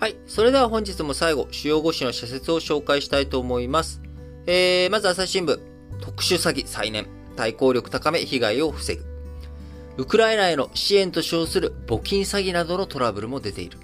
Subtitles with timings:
[0.00, 0.16] はい。
[0.26, 4.00] それでは本日も最後、主要5紙の社説を紹介したいと思います。
[4.46, 5.60] えー、まず朝日新聞。
[6.00, 7.06] 特殊詐欺再燃。
[7.36, 9.04] 対抗力高め、被害を防ぐ。
[9.98, 13.76] ウクライナへの支援と称する募金詐欺などのトラブルも出ている。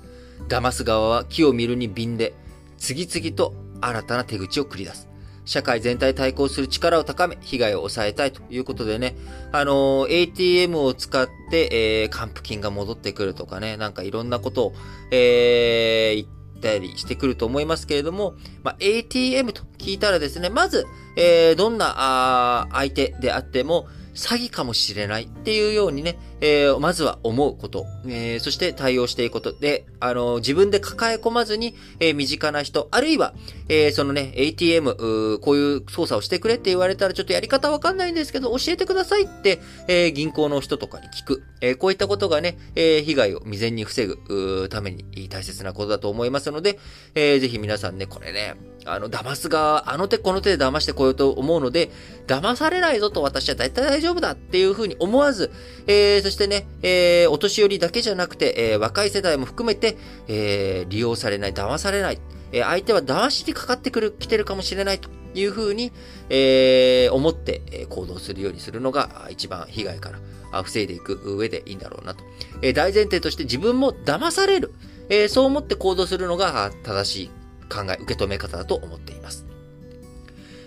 [0.48, 2.32] 騙す側は木を見るに瓶で、
[2.78, 3.52] 次々と
[3.82, 5.10] 新たな手口を繰り出す。
[5.46, 9.16] 社会全体対抗する力を高め、被害を抑えたいということでね、
[9.52, 14.74] あの、ATM を使って、えー、還付金が戻ってくるとかね、なんかいろんなことを、
[15.12, 20.84] えー、言ったりしてくると思いますけれども、まあ、ATM と聞いたらですね、まず、
[21.16, 23.86] えー、どんな、あ相手であっても、
[24.16, 33.34] 詐欺かもしれないっていうようにね、えー、まずは思うこと、えー、そして対応していくことで、あの、自分で抱え込まずに、え、身近な人、あるいは、
[33.68, 41.42] え、そのね、ATM、こういう操作をしてくれって言われたらちょっとやり方わかんないんですけど、教えてくださいって、え、銀行の人とかに聞く。
[41.60, 46.78] え、こういったことがね、え、被害を未然に防ぐために大切なことだと思いますので、
[47.14, 51.90] え、ぜひ皆さんね、これね、あの、騙す側、あの手この手で騙してこようと思うので、
[52.26, 55.50] 騙されないぞと私は大体大丈夫だっていうふうに思わず、
[55.86, 59.96] えー、そしてね、えー、お年寄りだけじゃなくて、えー、若い世代も含めて、
[60.26, 62.18] えー、利用されない、騙されない、
[62.50, 65.92] えー、相手は騙しにかかってくる、来てるかもしれないというふうに、
[66.28, 70.10] えー、思って、行動するようにするのが一番被害か
[70.50, 72.24] ら防いでいく上でいいんだろうなと。
[72.60, 74.72] えー、大前提として自分も騙される、
[75.08, 77.30] えー、そう思って行動するのが正しい
[77.72, 79.46] 考え、受け止め方だと思っています。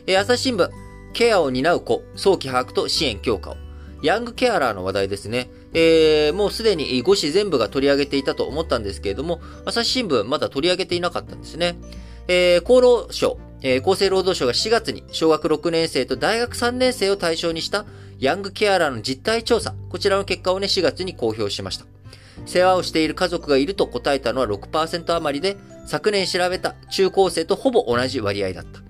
[0.08, 0.70] えー、朝日新聞、
[1.12, 3.69] ケアを担う子、早期把握と支援強化を。
[4.02, 5.50] ヤングケアラーの話題ですね。
[5.74, 11.78] えー、もうすでに5紙全部が取り上げていたと思ったんですけれども、朝日新聞まだ取り上げていなかったんですね。
[12.28, 17.86] えー、厚労省、えー、厚生労働省が4月に小学6年生と大学3年生を対象にした
[18.20, 21.86] ヤングケアラーの実態調査、こちらの結果をね、4月に公表しました。
[22.46, 28.82] 世話をしている家族がいると答えたのは6%余りで、昨年調べた中高生とほぼ同じ割合だった。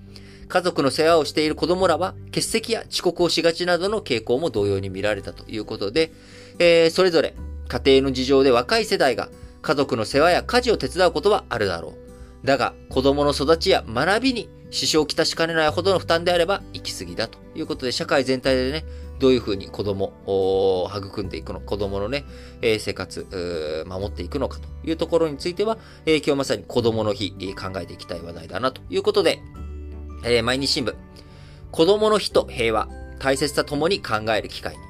[0.50, 6.12] 家族の世話をしている子供らは欠席や遅刻をしがちなどの傾向も同様に見られたということで、
[6.58, 7.34] えー、それぞれ
[7.68, 9.28] 家庭の事情で若い世代が
[9.62, 12.46] 家族の世話や家事を手伝うことはあるだろう。
[12.46, 18.84] だが、子供の育ちや学びに支障をきたしかねないほどの負担であれば行き過ぎだということで、社会全体でね、
[19.18, 22.24] どういうふうに子供を育んでいくのか、子供のね、
[22.62, 29.42] えー、生活、守っていくのかというところについては、えー、今日まさに子供の日、考えていきたい話題だなということで、
[30.24, 30.94] えー、毎日新聞。
[31.70, 32.88] 子供の日と平和、
[33.18, 34.80] 大切さともに考える機会に。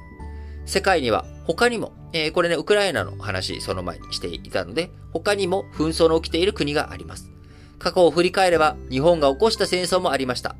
[0.66, 7.30] 世界には他にも、えー、これね、ウクライナの話、その前にしていたので、他にも紛争の起きている国があります。
[7.78, 10.56] 過去を振り返れば、日本が起こした戦争もありました。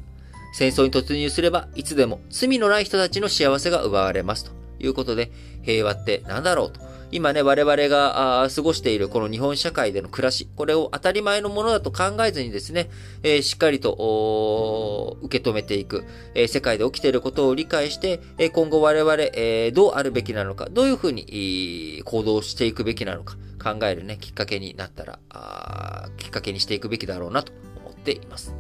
[0.53, 4.45] 戦争に突入すれば、いつでも罪のない人たちの幸せが奪われます。
[4.45, 5.31] ということで、
[5.63, 12.89] 平和って何だろうと今ね、我々が過ごしているこの日本社会での暮らし、これを当たり前のものだと考えずにですね、
[13.25, 16.05] えー、しっかりと受け止めていく、
[16.35, 27.53] えー、世界で起きていることを理解して、えー、今後我々、えどうあるべきなのか、どういうふうに行動していくべきなのか、考えるね、きっかけになったら、あきっかけにしていくべきだろうなと
[27.85, 28.55] 思っています。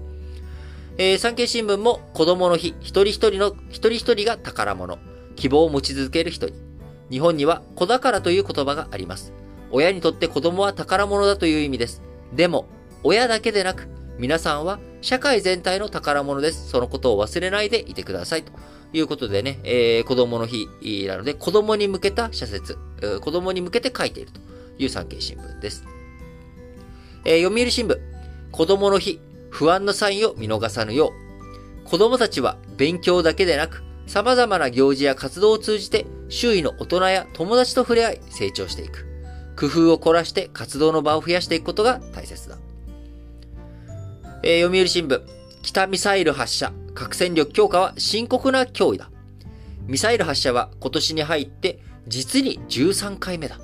[0.98, 4.98] えー、産経新聞も子供の日、一人一人の、一人一人が宝物、
[5.36, 6.69] 希望を持ち続ける人に、
[7.10, 9.32] 日本には子宝という言葉があります。
[9.70, 12.02] 親にとって子供は宝物だという意味です。
[12.32, 12.66] でも、
[13.02, 13.88] 親だけでなく、
[14.18, 16.68] 皆さんは社会全体の宝物です。
[16.68, 18.42] そのことを忘れないでいてください。
[18.42, 18.52] と
[18.92, 20.68] いうことでね、えー、子供の日
[21.06, 22.76] なので、子供に向けた社説、
[23.20, 24.40] 子供に向けて書いていると
[24.78, 25.84] いう産経新聞です。
[27.24, 27.98] えー、読売新聞、
[28.50, 31.12] 子供の日、不安のサインを見逃さぬよ
[31.86, 31.88] う。
[31.88, 39.06] 子供たちは勉強だけでなく、様々な行事や活動を通じて周囲の大人や友達と触れ合い成長していく。
[39.56, 42.58] 工夫を凝らして活動の場を増やしていくことが大切だ。
[44.42, 45.22] えー、読売新聞。
[45.62, 49.12] 北ミサイル発射、核戦力強化は深刻な脅威だ。
[49.86, 51.78] ミサイル発射は今年に入って
[52.08, 53.60] 実に13回目だ。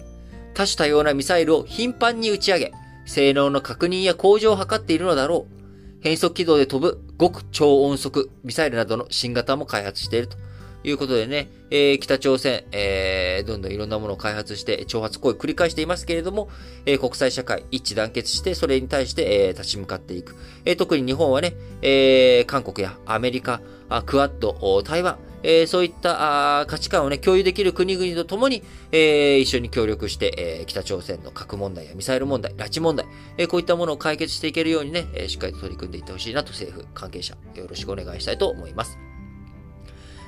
[0.54, 2.72] 多種多様なミサイルを頻繁に打ち上げ、
[3.04, 5.56] 性能の確認や向上を図っているのだろう。
[6.02, 10.36] 変速軌道で飛ぶ極超音速ミサイルなどの新型も開発していると
[10.84, 16.48] いうことでね、えー、北朝鮮、えー、どんどんいろんなものを開発して挑発行為を繰り返していますけれども、
[16.84, 20.36] えー、国際社会一致団結してそれに対して、えー、立ち向かっていく。
[20.64, 23.60] えー、特に日本はね、えー、韓国やアメリカ、
[24.04, 25.18] クアッド、台湾、
[25.48, 33.06] えー、そういったあ価値観をね、共有できる国々と共に、えー、一緒に協力して、えー、北朝鮮の核問題やミサイル問題、拉致問題、
[33.38, 38.98] えー、こういったものを解決していけるようにね、えー、しっかりと取り組んでいってほしいなと政府関係者、よろしくお願いしたいと思います。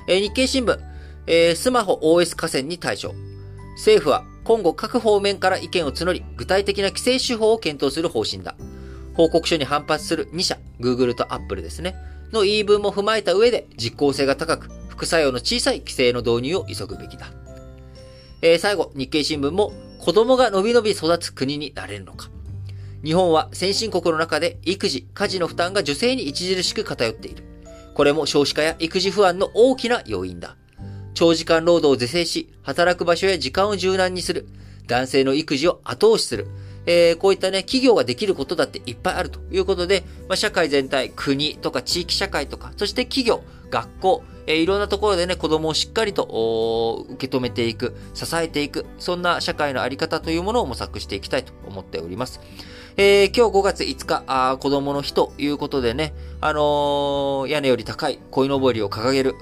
[0.07, 0.79] えー、日経新聞、
[1.27, 3.13] えー、スマホ OS 河川に対処。
[3.75, 8.55] 政府は今後各方面から意見を募り、具体的な規制手法を検討する方針だ。
[9.15, 11.93] 報告書に反発する2社、Google と Apple ですね、
[12.31, 17.27] の言い分も踏まえた上で、実効性が高く、副作用の小さい規制の導入を急ぐべきだ。
[18.41, 22.29] えー、最後、日経新聞も、子供がのびのび育つ国になれるのか。
[23.01, 27.45] 日本は先進国の中で育児、家事の負担が女性に著しく偏っている。
[27.93, 30.57] これも少子化や育児不安の大きな要因だ。
[31.13, 34.49] 長時間労働を是正し、働く場所や時間を柔軟にする。
[34.87, 36.47] 男性の育児を後押しする。
[36.85, 52.41] えー、こういったね、企業ができることだっていっぱいあるということで、まあ、社会全体、国とか地域社会とか、そして企業、学校、えー、いろんなところでね、子供をしっかりと受け止めていく、支えていく、そんな社会のあり方というものを模索していきたいと思っております。
[53.01, 59.35] えー、今日5月5日、あ子供の日ということでね、あのー、屋根より高い鯉のぼりを掲げる、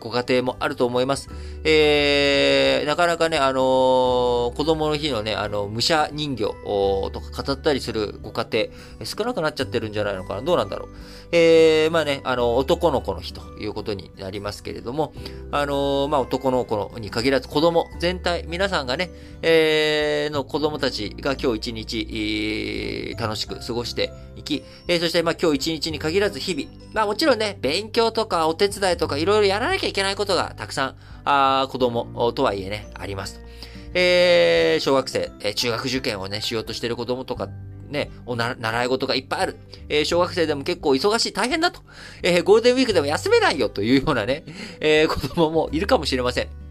[0.00, 1.28] ご家庭もあると思います。
[1.62, 8.66] えー、なかなかね、あのー、子供の日のね、あの、武者人形とか語ったりするご家庭、
[9.04, 10.88] 少なくなっちゃってるんじゃないのかなどうなんだろう。
[11.32, 15.12] えー、まあね、あの、男の子の日ということになりますけれども、
[15.50, 19.10] あのー、まあ男の子に限らず子供全体、皆さんがね、
[19.42, 33.46] えー、の子供たちが今日一日、え楽しく過ごしていき、えー、そしてまあ今日一日に限らず日々、まあもちろんね、勉強とかお手伝いとかいろいろやらなきゃいけないことがたくさん、あ子供とはいえね、ありますと。
[33.94, 37.48] えー、小学生、えー、中学受験をね、しようとしてる子供とか、
[37.88, 39.56] ね、おな、習い事がいっぱいある。
[39.88, 41.80] えー、小学生でも結構忙しい、大変だと。
[42.22, 44.44] えー、ゴールデンウィークでも休めないよというようなね、
[44.80, 46.65] えー、子供もいるかもしれません。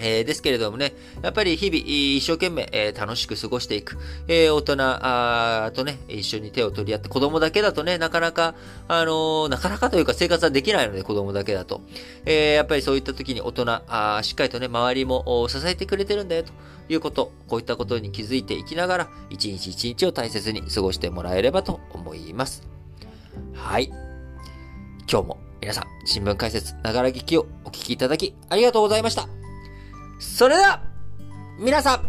[0.00, 3.98] えー、ですけれどもね、やっぱり日々一生懸命、えー、楽しく過ごしていく。
[4.28, 8.54] えー、大人あとね、一緒に手を取り合って、子供だけだとね、なかなか、
[8.88, 11.80] あのなかなかというか生活はできないので、子供だけだと。
[12.24, 16.52] えやっぱりそういった時に大人あ、しっかりとね、周りも支えてくれてるんだよと
[16.88, 22.66] いうこと、こういったことに気づいていきながら、一日一日を大切に過ごしてもらえればと思います。
[23.54, 23.90] はい。
[25.10, 29.35] 今日も皆さん、新聞解説、ながら聞きをお聞きいただきありがとうございました。
[30.18, 30.80] それでは、
[31.58, 32.00] 皆さん、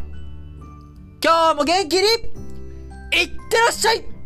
[1.24, 4.17] 今日も元気に、いってらっしゃい！